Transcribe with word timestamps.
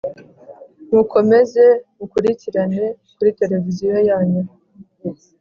Mukomeze 0.93 1.63
mukurikirane 1.97 2.85
ku 3.19 3.27
televiziyo 3.39 3.97
yanyu 4.09 4.43